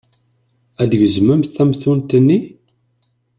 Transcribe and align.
Ad 0.81 0.87
d-gezmemt 0.89 1.53
tamtunt-nni? 1.55 2.39